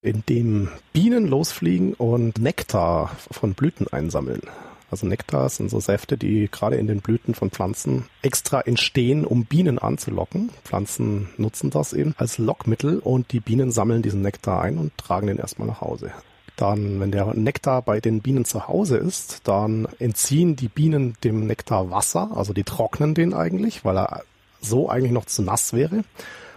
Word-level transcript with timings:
in 0.00 0.22
dem 0.28 0.68
Bienen 0.92 1.26
losfliegen 1.26 1.94
und 1.94 2.38
Nektar 2.38 3.16
von 3.30 3.54
Blüten 3.54 3.88
einsammeln. 3.88 4.42
Also 4.90 5.06
Nektar 5.06 5.48
sind 5.50 5.70
so 5.70 5.80
Säfte, 5.80 6.16
die 6.16 6.48
gerade 6.50 6.76
in 6.76 6.86
den 6.86 7.00
Blüten 7.00 7.34
von 7.34 7.50
Pflanzen 7.50 8.06
extra 8.22 8.60
entstehen, 8.62 9.26
um 9.26 9.44
Bienen 9.44 9.78
anzulocken. 9.78 10.50
Pflanzen 10.64 11.28
nutzen 11.36 11.70
das 11.70 11.92
eben 11.92 12.14
als 12.16 12.38
Lockmittel 12.38 13.00
und 13.00 13.32
die 13.32 13.40
Bienen 13.40 13.70
sammeln 13.70 14.02
diesen 14.02 14.22
Nektar 14.22 14.62
ein 14.62 14.78
und 14.78 14.96
tragen 14.96 15.26
den 15.26 15.38
erstmal 15.38 15.68
nach 15.68 15.82
Hause. 15.82 16.12
Dann, 16.56 17.00
wenn 17.00 17.10
der 17.10 17.34
Nektar 17.34 17.82
bei 17.82 18.00
den 18.00 18.22
Bienen 18.22 18.44
zu 18.44 18.66
Hause 18.66 18.96
ist, 18.96 19.46
dann 19.46 19.86
entziehen 19.98 20.56
die 20.56 20.68
Bienen 20.68 21.16
dem 21.22 21.46
Nektar 21.46 21.90
Wasser, 21.90 22.30
also 22.34 22.52
die 22.52 22.64
trocknen 22.64 23.14
den 23.14 23.34
eigentlich, 23.34 23.84
weil 23.84 23.98
er 23.98 24.22
so 24.60 24.88
eigentlich 24.88 25.12
noch 25.12 25.26
zu 25.26 25.42
nass 25.42 25.72
wäre. 25.72 26.02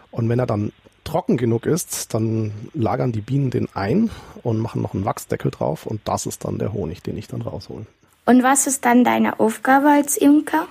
Und 0.10 0.30
wenn 0.30 0.40
er 0.40 0.48
dann 0.48 0.72
trocken 1.04 1.38
genug 1.38 1.66
ist, 1.66 2.14
dann 2.14 2.52
lagern 2.74 3.12
die 3.12 3.22
Bienen 3.22 3.50
den 3.50 3.68
ein 3.74 4.10
und 4.44 4.60
machen 4.60 4.82
noch 4.82 4.94
einen 4.94 5.06
Wachsdeckel 5.06 5.52
drauf 5.52 5.86
und 5.86 6.02
das 6.06 6.26
ist 6.26 6.46
dann 6.46 6.58
der 6.58 6.74
Honig, 6.74 7.04
den 7.04 7.18
ich 7.18 7.28
dann 7.28 7.42
raushole. 7.42 7.86
Und 8.26 8.44
was 8.44 8.68
ist 8.68 8.86
dann 8.86 9.04
deine 9.04 9.40
Aufgabe 9.40 9.90
als 9.90 10.16
Imker? 10.18 10.68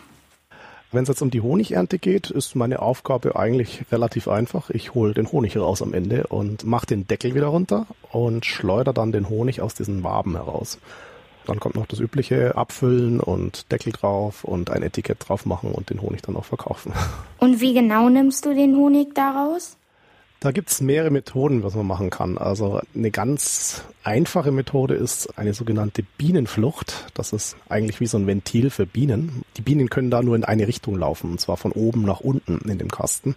Wenn 0.93 1.05
es 1.05 1.09
jetzt 1.09 1.23
um 1.23 1.31
die 1.31 1.41
Honigernte 1.41 1.99
geht, 2.01 2.31
ist 2.31 2.57
meine 2.57 2.83
Aufgabe 2.83 3.37
eigentlich 3.37 3.85
relativ 3.93 4.27
einfach. 4.27 4.71
Ich 4.71 4.93
hole 4.95 5.15
den 5.15 5.31
Honig 5.31 5.57
raus 5.57 5.83
am 5.83 5.95
Ende 5.95 6.27
und 6.27 6.65
mache 6.65 6.87
den 6.87 7.07
Deckel 7.07 7.35
wieder 7.35 7.47
runter 7.47 7.87
und 8.11 8.45
schleudere 8.45 8.93
dann 8.93 9.13
den 9.13 9.29
Honig 9.29 9.61
aus 9.61 9.75
diesen 9.75 10.03
Waben 10.03 10.35
heraus. 10.35 10.79
Dann 11.47 11.61
kommt 11.61 11.77
noch 11.77 11.87
das 11.87 12.01
übliche 12.01 12.57
Abfüllen 12.57 13.21
und 13.21 13.71
Deckel 13.71 13.93
drauf 13.93 14.43
und 14.43 14.71
ein 14.71 14.83
Etikett 14.83 15.29
drauf 15.29 15.47
machen 15.47 15.73
und 15.73 15.91
den 15.91 16.03
Honig 16.03 16.23
dann 16.23 16.37
auch 16.37 16.45
verkaufen. 16.45 16.93
Und 17.39 17.61
wie 17.61 17.73
genau 17.73 18.09
nimmst 18.11 18.45
du 18.45 18.55
den 18.55 18.77
Honig 18.77 19.15
daraus? 19.15 19.77
Da 20.43 20.53
gibt's 20.53 20.81
mehrere 20.81 21.11
Methoden, 21.11 21.63
was 21.63 21.75
man 21.75 21.87
machen 21.87 22.09
kann. 22.09 22.39
Also 22.39 22.81
eine 22.95 23.11
ganz 23.11 23.85
einfache 24.05 24.51
Methode 24.51 24.95
ist 24.95 25.39
eine 25.39 25.53
sogenannte 25.53 26.03
Bienenflucht. 26.17 27.09
Das 27.13 27.35
ist 27.35 27.57
eigentlich 27.69 28.01
wie 28.01 28.07
so 28.07 28.17
ein 28.17 28.27
Ventil 28.27 28.71
für 28.71 28.87
Bienen. 28.87 29.43
Die 29.59 29.61
Bienen 29.61 29.91
können 29.91 30.11
da 30.11 30.23
nur 30.23 30.37
in 30.37 30.45
eine 30.45 30.67
Richtung 30.67 30.99
laufen, 30.99 31.33
und 31.33 31.43
zwar 31.43 31.59
von 31.59 31.73
oben 31.73 32.07
nach 32.07 32.21
unten 32.21 32.71
in 32.71 32.79
dem 32.79 32.91
Kasten. 32.91 33.37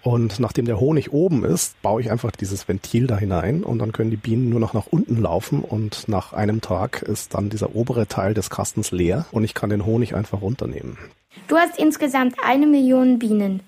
Und 0.00 0.40
nachdem 0.40 0.64
der 0.64 0.80
Honig 0.80 1.12
oben 1.12 1.44
ist, 1.44 1.80
baue 1.82 2.00
ich 2.00 2.10
einfach 2.10 2.30
dieses 2.30 2.68
Ventil 2.68 3.06
da 3.06 3.18
hinein 3.18 3.62
und 3.62 3.78
dann 3.78 3.92
können 3.92 4.10
die 4.10 4.16
Bienen 4.16 4.48
nur 4.48 4.60
noch 4.60 4.72
nach 4.72 4.86
unten 4.86 5.20
laufen 5.20 5.60
und 5.60 6.08
nach 6.08 6.32
einem 6.32 6.62
Tag 6.62 7.02
ist 7.02 7.34
dann 7.34 7.50
dieser 7.50 7.74
obere 7.74 8.06
Teil 8.06 8.32
des 8.32 8.48
Kastens 8.48 8.92
leer 8.92 9.26
und 9.30 9.44
ich 9.44 9.52
kann 9.52 9.68
den 9.68 9.84
Honig 9.84 10.14
einfach 10.14 10.40
runternehmen. 10.40 10.96
Du 11.48 11.56
hast 11.56 11.78
insgesamt 11.78 12.36
eine 12.42 12.66
Million 12.66 13.18
Bienen. 13.18 13.60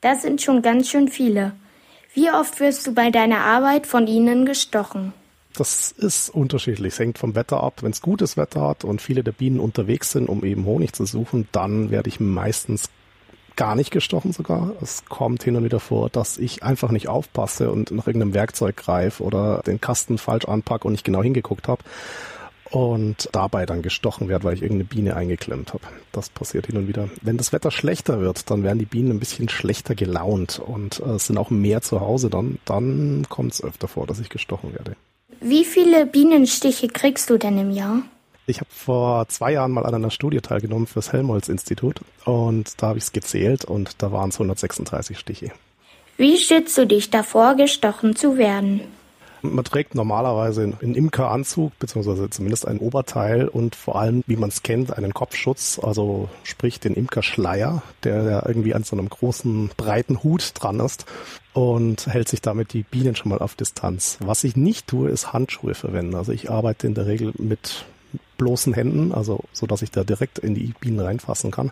Das 0.00 0.22
sind 0.22 0.42
schon 0.42 0.62
ganz 0.62 0.88
schön 0.88 1.08
viele. 1.08 1.54
Wie 2.14 2.30
oft 2.30 2.60
wirst 2.60 2.86
du 2.86 2.94
bei 2.94 3.10
deiner 3.10 3.40
Arbeit 3.40 3.86
von 3.88 4.06
ihnen 4.06 4.46
gestochen? 4.46 5.12
Das 5.56 5.90
ist 5.92 6.30
unterschiedlich. 6.30 6.94
Es 6.94 6.98
hängt 6.98 7.18
vom 7.18 7.34
Wetter 7.34 7.62
ab. 7.62 7.82
Wenn 7.82 7.90
es 7.90 8.00
gutes 8.00 8.36
Wetter 8.36 8.60
hat 8.60 8.84
und 8.84 9.02
viele 9.02 9.24
der 9.24 9.32
Bienen 9.32 9.60
unterwegs 9.60 10.12
sind, 10.12 10.28
um 10.28 10.44
eben 10.44 10.64
Honig 10.64 10.92
zu 10.92 11.06
suchen, 11.06 11.48
dann 11.50 11.90
werde 11.90 12.08
ich 12.08 12.20
meistens 12.20 12.88
gar 13.56 13.74
nicht 13.74 13.90
gestochen 13.90 14.32
sogar. 14.32 14.72
Es 14.80 15.04
kommt 15.04 15.42
hin 15.42 15.56
und 15.56 15.64
wieder 15.64 15.80
vor, 15.80 16.08
dass 16.08 16.38
ich 16.38 16.62
einfach 16.62 16.90
nicht 16.90 17.08
aufpasse 17.08 17.70
und 17.70 17.90
nach 17.90 18.06
irgendeinem 18.06 18.34
Werkzeug 18.34 18.76
greife 18.76 19.22
oder 19.22 19.62
den 19.66 19.80
Kasten 19.80 20.18
falsch 20.18 20.44
anpacke 20.44 20.86
und 20.86 20.92
nicht 20.92 21.04
genau 21.04 21.22
hingeguckt 21.22 21.68
habe 21.68 21.82
und 22.74 23.28
dabei 23.30 23.66
dann 23.66 23.82
gestochen 23.82 24.28
werde, 24.28 24.42
weil 24.42 24.54
ich 24.54 24.62
irgendeine 24.62 24.88
Biene 24.88 25.14
eingeklemmt 25.14 25.74
habe. 25.74 25.84
Das 26.10 26.28
passiert 26.28 26.66
hin 26.66 26.76
und 26.76 26.88
wieder. 26.88 27.08
Wenn 27.22 27.36
das 27.36 27.52
Wetter 27.52 27.70
schlechter 27.70 28.20
wird, 28.20 28.50
dann 28.50 28.64
werden 28.64 28.80
die 28.80 28.84
Bienen 28.84 29.12
ein 29.12 29.20
bisschen 29.20 29.48
schlechter 29.48 29.94
gelaunt 29.94 30.58
und 30.58 31.00
äh, 31.00 31.16
sind 31.20 31.38
auch 31.38 31.50
mehr 31.50 31.82
zu 31.82 32.00
Hause 32.00 32.30
dann. 32.30 32.58
Dann 32.64 33.26
kommt 33.28 33.52
es 33.52 33.62
öfter 33.62 33.86
vor, 33.86 34.08
dass 34.08 34.18
ich 34.18 34.28
gestochen 34.28 34.72
werde. 34.72 34.96
Wie 35.40 35.64
viele 35.64 36.04
Bienenstiche 36.04 36.88
kriegst 36.88 37.30
du 37.30 37.38
denn 37.38 37.58
im 37.58 37.70
Jahr? 37.70 38.02
Ich 38.46 38.58
habe 38.58 38.70
vor 38.70 39.28
zwei 39.28 39.52
Jahren 39.52 39.70
mal 39.70 39.86
an 39.86 39.94
einer 39.94 40.10
Studie 40.10 40.40
teilgenommen 40.40 40.88
fürs 40.88 41.12
Helmholtz-Institut 41.12 42.00
und 42.24 42.82
da 42.82 42.88
habe 42.88 42.98
ich 42.98 43.04
es 43.04 43.12
gezählt 43.12 43.64
und 43.64 44.02
da 44.02 44.10
waren 44.10 44.30
es 44.30 44.34
136 44.34 45.16
Stiche. 45.16 45.52
Wie 46.16 46.38
schützt 46.38 46.76
du 46.76 46.88
dich 46.88 47.10
davor, 47.10 47.54
gestochen 47.54 48.16
zu 48.16 48.36
werden? 48.36 48.80
Man 49.44 49.64
trägt 49.64 49.94
normalerweise 49.94 50.62
einen 50.62 50.94
Imkeranzug, 50.94 51.78
beziehungsweise 51.78 52.30
zumindest 52.30 52.66
ein 52.66 52.78
Oberteil 52.78 53.46
und 53.46 53.76
vor 53.76 53.96
allem, 53.96 54.24
wie 54.26 54.36
man 54.36 54.48
es 54.48 54.62
kennt, 54.62 54.96
einen 54.96 55.12
Kopfschutz, 55.12 55.78
also 55.82 56.28
sprich 56.42 56.80
den 56.80 56.94
Imkerschleier, 56.94 57.82
der 58.02 58.44
irgendwie 58.46 58.74
an 58.74 58.84
so 58.84 58.96
einem 58.96 59.08
großen, 59.08 59.70
breiten 59.76 60.22
Hut 60.22 60.52
dran 60.54 60.80
ist 60.80 61.04
und 61.52 62.06
hält 62.06 62.28
sich 62.28 62.40
damit 62.40 62.72
die 62.72 62.82
Bienen 62.82 63.16
schon 63.16 63.30
mal 63.30 63.38
auf 63.38 63.54
Distanz. 63.54 64.18
Was 64.20 64.44
ich 64.44 64.56
nicht 64.56 64.86
tue, 64.86 65.10
ist 65.10 65.32
Handschuhe 65.32 65.74
verwenden. 65.74 66.14
Also 66.14 66.32
ich 66.32 66.50
arbeite 66.50 66.86
in 66.86 66.94
der 66.94 67.06
Regel 67.06 67.32
mit 67.38 67.84
bloßen 68.38 68.72
Händen, 68.72 69.12
also 69.12 69.40
so 69.52 69.66
dass 69.66 69.82
ich 69.82 69.90
da 69.90 70.04
direkt 70.04 70.38
in 70.38 70.54
die 70.54 70.74
Bienen 70.80 71.00
reinfassen 71.00 71.50
kann. 71.50 71.70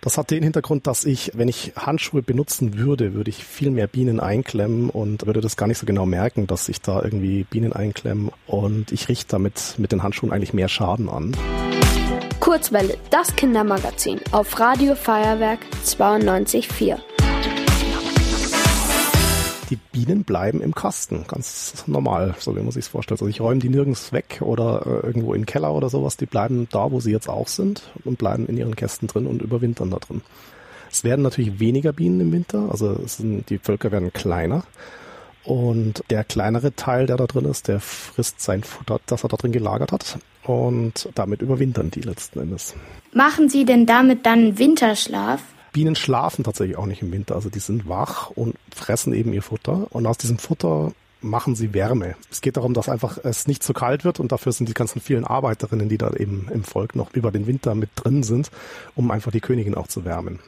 Das 0.00 0.16
hat 0.16 0.30
den 0.30 0.44
Hintergrund, 0.44 0.86
dass 0.86 1.04
ich, 1.04 1.32
wenn 1.34 1.48
ich 1.48 1.72
Handschuhe 1.76 2.22
benutzen 2.22 2.78
würde, 2.78 3.14
würde 3.14 3.30
ich 3.30 3.44
viel 3.44 3.70
mehr 3.70 3.88
Bienen 3.88 4.20
einklemmen 4.20 4.90
und 4.90 5.26
würde 5.26 5.40
das 5.40 5.56
gar 5.56 5.66
nicht 5.66 5.78
so 5.78 5.86
genau 5.86 6.06
merken, 6.06 6.46
dass 6.46 6.68
ich 6.68 6.80
da 6.80 7.02
irgendwie 7.02 7.44
Bienen 7.44 7.72
einklemme 7.72 8.30
und 8.46 8.92
ich 8.92 9.08
richte 9.08 9.32
damit 9.32 9.74
mit 9.76 9.90
den 9.90 10.04
Handschuhen 10.04 10.32
eigentlich 10.32 10.54
mehr 10.54 10.68
Schaden 10.68 11.08
an. 11.08 11.36
Kurzwelle, 12.38 12.96
das 13.10 13.34
Kindermagazin 13.34 14.20
auf 14.30 14.58
Radio 14.60 14.94
Feuerwerk 14.94 15.58
92.4 15.84 17.17
die 19.70 19.76
Bienen 19.76 20.24
bleiben 20.24 20.60
im 20.60 20.74
Kasten, 20.74 21.24
ganz 21.26 21.84
normal, 21.86 22.34
so 22.38 22.56
wie 22.56 22.60
man 22.60 22.70
sich 22.70 22.86
vorstellt. 22.86 23.20
Also 23.20 23.28
ich 23.28 23.40
räume 23.40 23.60
die 23.60 23.68
nirgends 23.68 24.12
weg 24.12 24.40
oder 24.40 24.82
äh, 24.86 25.06
irgendwo 25.06 25.34
in 25.34 25.42
den 25.42 25.46
Keller 25.46 25.72
oder 25.74 25.88
sowas. 25.90 26.16
Die 26.16 26.26
bleiben 26.26 26.68
da, 26.70 26.90
wo 26.90 27.00
sie 27.00 27.12
jetzt 27.12 27.28
auch 27.28 27.48
sind 27.48 27.82
und 28.04 28.18
bleiben 28.18 28.46
in 28.46 28.56
ihren 28.56 28.76
Kästen 28.76 29.08
drin 29.08 29.26
und 29.26 29.42
überwintern 29.42 29.90
da 29.90 29.98
drin. 29.98 30.22
Es 30.90 31.04
werden 31.04 31.22
natürlich 31.22 31.60
weniger 31.60 31.92
Bienen 31.92 32.20
im 32.20 32.32
Winter, 32.32 32.68
also 32.70 32.98
sind, 33.06 33.50
die 33.50 33.58
Völker 33.58 33.92
werden 33.92 34.12
kleiner. 34.12 34.64
Und 35.44 36.02
der 36.10 36.24
kleinere 36.24 36.74
Teil, 36.74 37.06
der 37.06 37.16
da 37.16 37.26
drin 37.26 37.44
ist, 37.46 37.68
der 37.68 37.80
frisst 37.80 38.40
sein 38.40 38.62
Futter, 38.62 39.00
das 39.06 39.22
er 39.22 39.28
da 39.28 39.36
drin 39.36 39.52
gelagert 39.52 39.92
hat. 39.92 40.18
Und 40.44 41.08
damit 41.14 41.42
überwintern 41.42 41.90
die 41.90 42.00
letzten 42.00 42.40
Endes. 42.40 42.74
Machen 43.12 43.48
Sie 43.48 43.64
denn 43.64 43.86
damit 43.86 44.26
dann 44.26 44.58
Winterschlaf? 44.58 45.40
Bienen 45.72 45.96
schlafen 45.96 46.44
tatsächlich 46.44 46.76
auch 46.76 46.86
nicht 46.86 47.02
im 47.02 47.12
Winter. 47.12 47.34
Also 47.34 47.50
die 47.50 47.58
sind 47.58 47.88
wach 47.88 48.30
und 48.30 48.56
fressen 48.74 49.12
eben 49.12 49.32
ihr 49.32 49.42
Futter. 49.42 49.86
Und 49.90 50.06
aus 50.06 50.18
diesem 50.18 50.38
Futter 50.38 50.92
machen 51.20 51.56
sie 51.56 51.74
Wärme. 51.74 52.14
Es 52.30 52.40
geht 52.40 52.56
darum, 52.56 52.74
dass 52.74 52.88
einfach 52.88 53.18
es 53.22 53.46
nicht 53.46 53.62
zu 53.62 53.72
kalt 53.72 54.04
wird 54.04 54.20
und 54.20 54.32
dafür 54.32 54.52
sind 54.52 54.68
die 54.68 54.74
ganzen 54.74 55.00
vielen 55.00 55.24
Arbeiterinnen, 55.24 55.88
die 55.88 55.98
da 55.98 56.12
eben 56.12 56.48
im 56.52 56.64
Volk 56.64 56.94
noch 56.94 57.12
über 57.12 57.30
den 57.30 57.46
Winter 57.46 57.74
mit 57.74 57.90
drin 57.96 58.22
sind, 58.22 58.50
um 58.94 59.10
einfach 59.10 59.32
die 59.32 59.40
Königin 59.40 59.74
auch 59.74 59.88
zu 59.88 60.04
wärmen. 60.04 60.38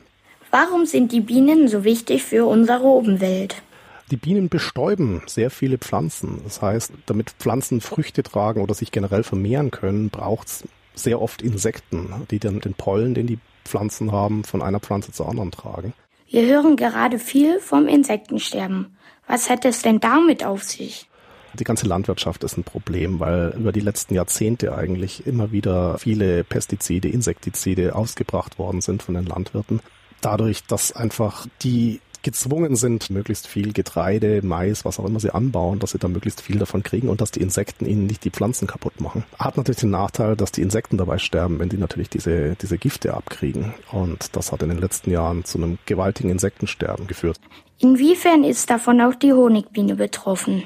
Warum 0.51 0.87
sind 0.87 1.13
die 1.13 1.21
Bienen 1.21 1.69
so 1.69 1.85
wichtig 1.85 2.23
für 2.23 2.45
unsere 2.45 2.83
Umwelt? 2.83 3.63
Die 4.11 4.17
Bienen 4.17 4.49
bestäuben 4.49 5.23
sehr 5.27 5.51
viele 5.51 5.79
Pflanzen. 5.79 6.41
Das 6.43 6.61
heißt, 6.61 6.93
damit 7.07 7.31
Pflanzen 7.31 7.81
Früchte 7.81 8.25
tragen 8.25 8.61
oder 8.61 8.75
sich 8.75 8.91
generell 8.91 9.23
vermehren 9.23 9.71
können, 9.71 10.11
braucht 10.11 10.49
es 10.49 10.65
sehr 10.95 11.23
oft 11.23 11.43
Insekten, 11.43 12.27
die 12.31 12.41
dann 12.41 12.61
den 12.61 12.75
Pollen, 12.75 13.15
den 13.15 13.29
die 13.29 13.39
Pflanzen 13.71 14.13
haben, 14.13 14.45
von 14.45 14.63
einer 14.63 14.81
Pflanze 14.81 15.13
zur 15.13 15.29
anderen 15.29 15.51
tragen. 15.53 15.95
Wir 16.29 16.47
hören 16.47 16.77
gerade 16.77 17.19
viel 17.19 17.59
vom 17.61 17.87
Insektensterben. 17.89 18.97
Was 19.27 19.49
hat 19.49 19.65
es 19.65 19.83
denn 19.83 20.01
damit 20.01 20.45
auf 20.45 20.63
sich? 20.63 21.09
Die 21.55 21.65
ganze 21.65 21.87
Landwirtschaft 21.87 22.45
ist 22.45 22.57
ein 22.57 22.65
Problem, 22.65 23.19
weil 23.19 23.55
über 23.57 23.73
die 23.73 23.81
letzten 23.81 24.15
Jahrzehnte 24.15 24.75
eigentlich 24.75 25.27
immer 25.27 25.51
wieder 25.51 25.99
viele 25.99 26.45
Pestizide, 26.45 27.09
Insektizide 27.09 27.95
ausgebracht 27.95 28.59
worden 28.59 28.81
sind 28.81 29.03
von 29.03 29.15
den 29.15 29.27
Landwirten. 29.27 29.81
Dadurch, 30.21 30.65
dass 30.65 30.93
einfach 30.93 31.47
die 31.63 32.01
gezwungen 32.23 32.77
sind, 32.77 33.11
möglichst 33.11 33.47
viel 33.47 33.73
Getreide, 33.73 34.41
Mais, 34.43 34.85
was 34.85 34.99
auch 34.99 35.05
immer 35.05 35.21
sie 35.21 35.33
anbauen, 35.35 35.79
dass 35.79 35.93
sie 35.93 35.99
da 35.99 36.09
möglichst 36.09 36.41
viel 36.41 36.59
davon 36.59 36.83
kriegen 36.83 37.09
und 37.09 37.21
dass 37.21 37.31
die 37.31 37.41
Insekten 37.41 37.87
ihnen 37.87 38.07
nicht 38.07 38.25
die 38.25 38.31
Pflanzen 38.31 38.67
kaputt 38.67 39.01
machen. 39.01 39.25
Hat 39.39 39.57
natürlich 39.57 39.81
den 39.81 39.91
Nachteil, 39.91 40.37
dass 40.37 40.53
die 40.53 40.63
Insekten 40.63 40.99
dabei 40.99 41.19
sterben, 41.19 41.59
wenn 41.59 41.69
die 41.69 41.79
natürlich 41.79 42.11
diese, 42.11 42.57
diese 42.61 42.79
Gifte 42.79 43.15
abkriegen. 43.15 43.75
Und 43.93 44.37
das 44.37 44.53
hat 44.53 44.63
in 44.63 44.69
den 44.69 44.79
letzten 44.79 45.11
Jahren 45.11 45.45
zu 45.45 45.59
einem 45.59 45.79
gewaltigen 45.87 46.31
Insektensterben 46.31 47.07
geführt. 47.07 47.41
Inwiefern 47.79 48.45
ist 48.45 48.71
davon 48.71 49.01
auch 49.01 49.15
die 49.15 49.33
Honigbiene 49.33 49.97
betroffen? 49.97 50.65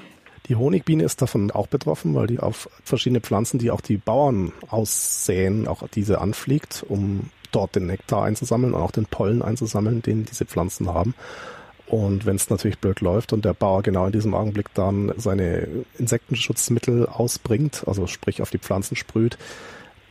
Die 0.48 0.56
Honigbiene 0.56 1.04
ist 1.04 1.22
davon 1.22 1.50
auch 1.50 1.68
betroffen, 1.68 2.14
weil 2.14 2.26
die 2.26 2.38
auf 2.38 2.68
verschiedene 2.84 3.20
Pflanzen, 3.20 3.58
die 3.58 3.70
auch 3.70 3.80
die 3.80 3.96
Bauern 3.96 4.52
aussäen, 4.68 5.66
auch 5.66 5.88
diese 5.88 6.20
anfliegt, 6.20 6.84
um 6.86 7.30
dort 7.54 7.76
den 7.76 7.86
Nektar 7.86 8.24
einzusammeln 8.24 8.74
und 8.74 8.80
auch 8.80 8.90
den 8.90 9.06
Pollen 9.06 9.42
einzusammeln, 9.42 10.02
den 10.02 10.24
diese 10.24 10.44
Pflanzen 10.44 10.92
haben. 10.92 11.14
Und 11.86 12.24
wenn 12.24 12.36
es 12.36 12.48
natürlich 12.50 12.78
blöd 12.78 13.00
läuft 13.00 13.32
und 13.32 13.44
der 13.44 13.54
Bauer 13.54 13.82
genau 13.82 14.06
in 14.06 14.12
diesem 14.12 14.34
Augenblick 14.34 14.72
dann 14.74 15.12
seine 15.16 15.68
Insektenschutzmittel 15.98 17.06
ausbringt, 17.06 17.84
also 17.86 18.06
sprich 18.06 18.40
auf 18.40 18.50
die 18.50 18.58
Pflanzen 18.58 18.96
sprüht, 18.96 19.36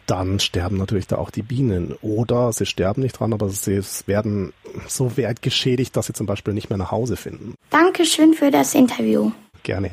dann 0.05 0.39
sterben 0.39 0.77
natürlich 0.77 1.07
da 1.07 1.17
auch 1.17 1.31
die 1.31 1.41
Bienen. 1.41 1.95
Oder 2.01 2.51
sie 2.51 2.65
sterben 2.65 3.01
nicht 3.01 3.19
dran, 3.19 3.33
aber 3.33 3.49
sie 3.49 3.81
werden 4.05 4.53
so 4.87 5.17
weit 5.17 5.41
geschädigt, 5.41 5.95
dass 5.95 6.07
sie 6.07 6.13
zum 6.13 6.27
Beispiel 6.27 6.53
nicht 6.53 6.69
mehr 6.69 6.77
nach 6.77 6.91
Hause 6.91 7.15
finden. 7.15 7.55
Dankeschön 7.69 8.33
für 8.33 8.51
das 8.51 8.75
Interview. 8.75 9.31
Gerne. 9.63 9.91